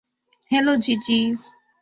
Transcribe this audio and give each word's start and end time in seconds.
Hello, 0.51 0.73
জিজি। 0.75 1.19